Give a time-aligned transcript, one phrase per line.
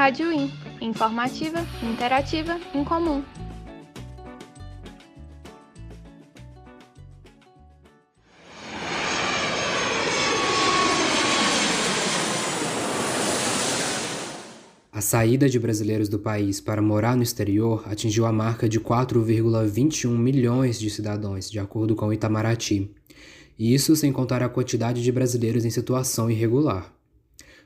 [0.00, 3.22] Rádio In, informativa, interativa, incomum.
[14.90, 20.08] A saída de brasileiros do país para morar no exterior atingiu a marca de 4,21
[20.10, 22.99] milhões de cidadãos, de acordo com o Itamaraty.
[23.62, 26.90] Isso sem contar a quantidade de brasileiros em situação irregular.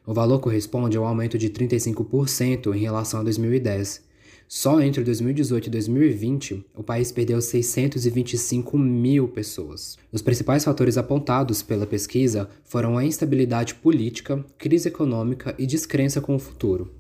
[0.05, 4.03] O valor corresponde ao aumento de 35% em relação a 2010.
[4.49, 9.97] Só entre 2018 e 2020, o país perdeu 625 mil pessoas.
[10.11, 16.35] Os principais fatores apontados pela pesquisa foram a instabilidade política, crise econômica e descrença com
[16.35, 16.91] o futuro.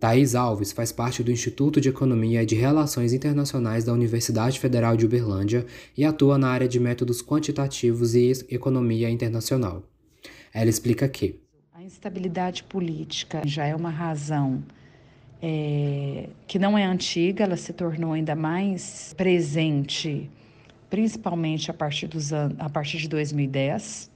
[0.00, 4.96] Thais Alves faz parte do Instituto de Economia e de Relações Internacionais da Universidade Federal
[4.96, 9.82] de Uberlândia e atua na área de métodos quantitativos e economia internacional.
[10.54, 11.38] Ela explica que
[11.74, 14.64] a instabilidade política já é uma razão
[15.42, 20.30] é, que não é antiga, ela se tornou ainda mais presente,
[20.88, 24.10] principalmente a partir, dos a partir de 2010.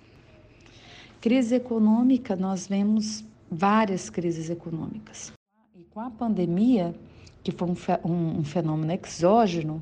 [1.21, 5.31] Crise econômica, nós vemos várias crises econômicas
[5.95, 6.95] com a pandemia,
[7.45, 7.69] que foi
[8.05, 9.81] um, um fenômeno exógeno,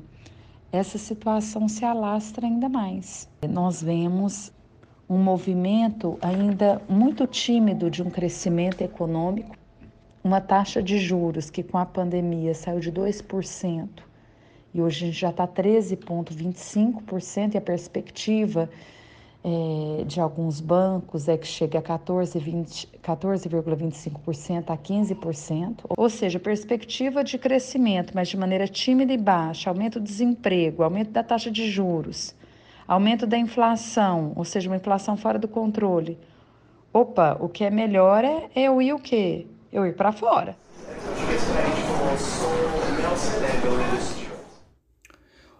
[0.71, 3.27] essa situação se alastra ainda mais.
[3.49, 4.53] Nós vemos
[5.09, 9.55] um movimento ainda muito tímido de um crescimento econômico,
[10.23, 13.89] uma taxa de juros que com a pandemia saiu de 2%
[14.71, 18.69] e hoje a gente já está 13,25% e a perspectiva
[19.43, 27.23] é, de alguns bancos é que chega a 14,25% 14, a 15%, ou seja, perspectiva
[27.23, 31.69] de crescimento, mas de maneira tímida e baixa, aumento do desemprego, aumento da taxa de
[31.69, 32.33] juros,
[32.87, 36.17] aumento da inflação, ou seja, uma inflação fora do controle.
[36.93, 39.45] Opa, o que é melhor é eu ir o quê?
[39.71, 40.55] Eu ir para fora.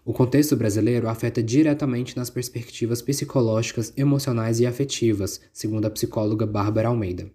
[0.05, 6.89] O contexto brasileiro afeta diretamente nas perspectivas psicológicas, emocionais e afetivas, segundo a psicóloga Bárbara
[6.89, 7.31] Almeida.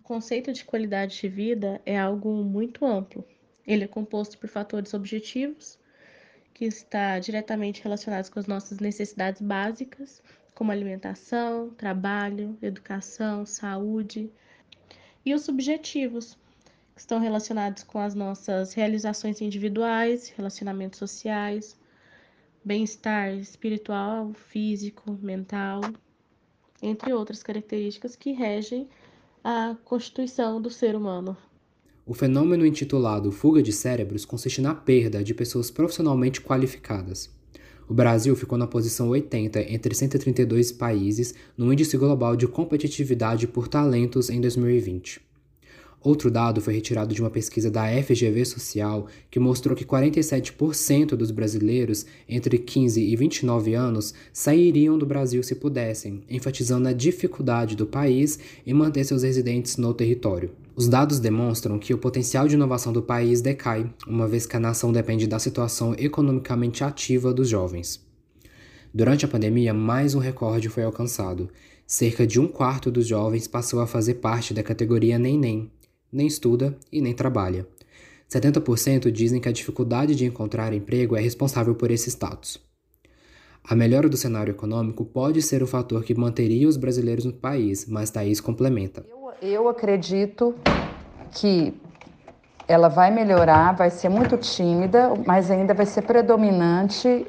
[0.00, 3.24] O conceito de qualidade de vida é algo muito amplo.
[3.64, 5.78] Ele é composto por fatores objetivos,
[6.52, 10.20] que está diretamente relacionados com as nossas necessidades básicas,
[10.56, 14.28] como alimentação, trabalho, educação, saúde,
[15.24, 16.36] e os subjetivos,
[16.96, 21.76] estão relacionados com as nossas realizações individuais, relacionamentos sociais,
[22.64, 25.80] bem-estar espiritual, físico, mental,
[26.82, 28.88] entre outras características que regem
[29.42, 31.36] a constituição do ser humano.
[32.04, 37.30] O fenômeno intitulado fuga de cérebros consiste na perda de pessoas profissionalmente qualificadas.
[37.88, 43.68] O Brasil ficou na posição 80 entre 132 países no Índice Global de Competitividade por
[43.68, 45.31] Talentos em 2020.
[46.04, 51.30] Outro dado foi retirado de uma pesquisa da FGV Social que mostrou que 47% dos
[51.30, 57.86] brasileiros entre 15 e 29 anos sairiam do Brasil se pudessem, enfatizando a dificuldade do
[57.86, 58.36] país
[58.66, 60.50] em manter seus residentes no território.
[60.74, 64.60] Os dados demonstram que o potencial de inovação do país decai, uma vez que a
[64.60, 68.04] nação depende da situação economicamente ativa dos jovens.
[68.92, 71.48] Durante a pandemia, mais um recorde foi alcançado.
[71.86, 75.70] Cerca de um quarto dos jovens passou a fazer parte da categoria Nem-Nem,
[76.12, 77.66] nem estuda e nem trabalha.
[78.30, 82.58] 70% dizem que a dificuldade de encontrar emprego é responsável por esse status.
[83.64, 87.86] A melhora do cenário econômico pode ser o fator que manteria os brasileiros no país,
[87.86, 89.06] mas Thaís complementa.
[89.08, 90.54] Eu, eu acredito
[91.30, 91.72] que
[92.66, 97.26] ela vai melhorar, vai ser muito tímida, mas ainda vai ser predominante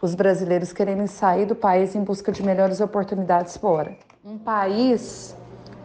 [0.00, 3.96] os brasileiros querendo sair do país em busca de melhores oportunidades fora.
[4.24, 5.36] Um país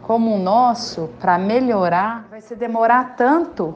[0.02, 3.74] como o nosso, para melhorar, vai se demorar tanto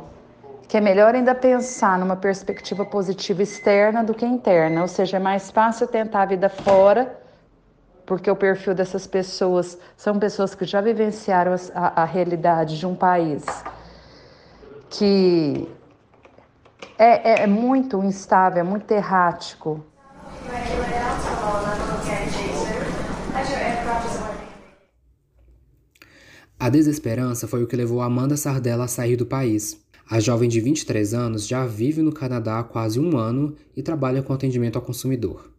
[0.69, 5.21] que é melhor ainda pensar numa perspectiva positiva externa do que interna, ou seja, é
[5.21, 7.19] mais fácil tentar a vida fora,
[8.05, 12.97] porque o perfil dessas pessoas são pessoas que já vivenciaram a, a realidade de um
[12.97, 13.45] país
[14.91, 15.69] que
[16.99, 19.85] é, é, é muito instável, é muito errático.
[26.59, 29.79] A desesperança foi o que levou Amanda Sardella a sair do país.
[30.11, 34.23] A jovem de 23 anos já vive no Canadá há quase um ano e trabalha
[34.23, 35.51] com atendimento ao consumidor.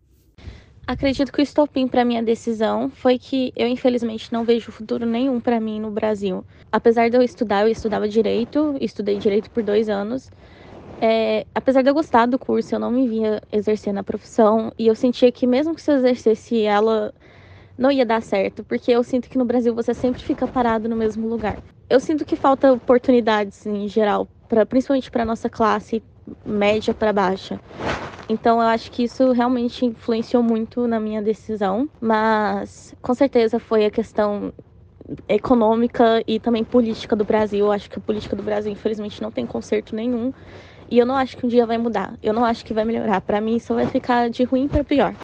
[0.87, 5.39] Acredito que o estopim para minha decisão foi que eu infelizmente não vejo futuro nenhum
[5.39, 6.43] para mim no Brasil.
[6.71, 10.31] Apesar de eu estudar, eu estudava direito, estudei direito por dois anos.
[10.99, 14.87] É, apesar de eu gostar do curso, eu não me via exercendo a profissão e
[14.87, 17.13] eu sentia que mesmo que se eu exercesse ela
[17.77, 20.95] não ia dar certo, porque eu sinto que no Brasil você sempre fica parado no
[20.95, 21.59] mesmo lugar.
[21.89, 26.03] Eu sinto que falta oportunidades em geral, pra, principalmente para nossa classe
[26.45, 27.59] média para baixa.
[28.29, 33.85] Então eu acho que isso realmente influenciou muito na minha decisão, mas com certeza foi
[33.85, 34.51] a questão
[35.29, 37.65] econômica e também política do Brasil.
[37.65, 40.33] Eu acho que a política do Brasil, infelizmente, não tem conserto nenhum.
[40.89, 42.17] E eu não acho que um dia vai mudar.
[42.21, 43.21] Eu não acho que vai melhorar.
[43.21, 45.15] Para mim, isso vai ficar de ruim para pior.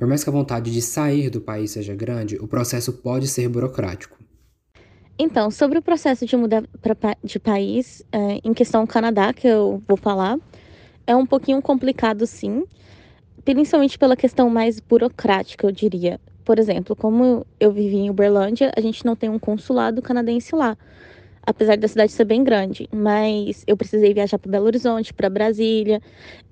[0.00, 3.46] Por mais que a vontade de sair do país seja grande, o processo pode ser
[3.50, 4.16] burocrático.
[5.18, 9.82] Então, sobre o processo de mudar pra, de país, é, em questão Canadá, que eu
[9.86, 10.38] vou falar,
[11.06, 12.64] é um pouquinho complicado, sim,
[13.44, 16.18] principalmente pela questão mais burocrática, eu diria.
[16.46, 20.78] Por exemplo, como eu vivi em Uberlândia, a gente não tem um consulado canadense lá,
[21.42, 22.88] apesar da cidade ser bem grande.
[22.92, 26.00] Mas eu precisei viajar para Belo Horizonte, para Brasília,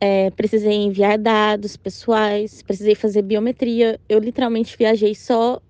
[0.00, 4.00] é, precisei enviar dados pessoais, precisei fazer biometria.
[4.08, 5.60] Eu literalmente viajei só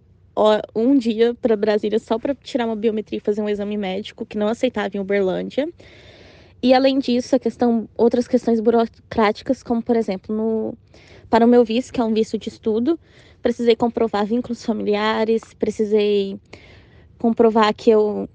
[0.74, 4.38] um dia para Brasília só para tirar uma biometria e fazer um exame médico que
[4.38, 5.68] não aceitava em Uberlândia.
[6.62, 10.74] E além disso, a questão, outras questões burocráticas, como por exemplo, no,
[11.30, 12.98] para o meu visto, que é um visto de estudo,
[13.42, 16.38] precisei comprovar vínculos familiares, precisei
[17.18, 18.28] comprovar que eu,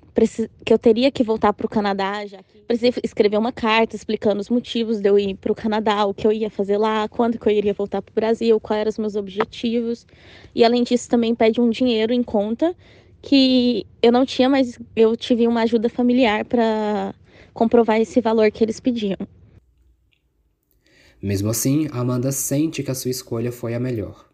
[0.66, 4.42] que eu teria que voltar para o Canadá, já que precisei escrever uma carta explicando
[4.42, 7.40] os motivos de eu ir para o Canadá, o que eu ia fazer lá, quando
[7.40, 10.06] que eu iria voltar para o Brasil, quais eram os meus objetivos.
[10.54, 12.76] E além disso, também pede um dinheiro em conta
[13.22, 17.16] que eu não tinha, mas eu tive uma ajuda familiar para
[17.54, 19.18] comprovar esse valor que eles pediam.
[21.22, 24.30] Mesmo assim, Amanda sente que a sua escolha foi a melhor.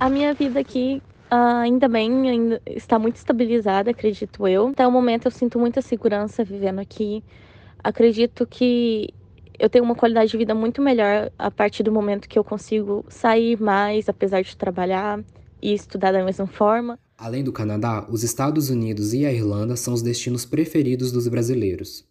[0.00, 1.00] A minha vida aqui
[1.34, 4.68] ainda bem ainda está muito estabilizada, acredito eu.
[4.68, 7.22] Até o momento eu sinto muita segurança vivendo aqui.
[7.82, 9.12] Acredito que
[9.58, 13.04] eu tenho uma qualidade de vida muito melhor a partir do momento que eu consigo
[13.08, 15.22] sair mais, apesar de trabalhar
[15.62, 16.98] e estudar da mesma forma.
[17.16, 22.04] Além do Canadá, os Estados Unidos e a Irlanda são os destinos preferidos dos brasileiros.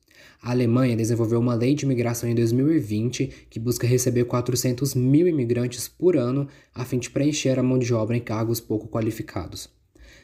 [0.44, 5.88] A Alemanha desenvolveu uma lei de imigração em 2020 que busca receber 400 mil imigrantes
[5.88, 9.70] por ano a fim de preencher a mão de obra em cargos pouco qualificados.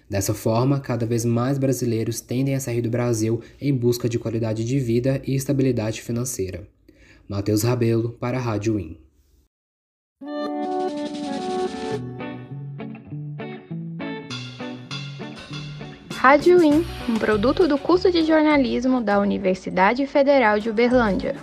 [0.09, 4.65] Dessa forma, cada vez mais brasileiros tendem a sair do Brasil em busca de qualidade
[4.65, 6.67] de vida e estabilidade financeira.
[7.25, 8.97] Matheus Rabelo, para a Rádio Win.
[16.19, 21.33] Rádio IN, um produto do curso de jornalismo da Universidade Federal de Uberlândia.